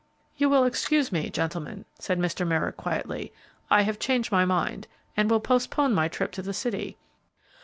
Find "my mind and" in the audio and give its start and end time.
4.31-5.29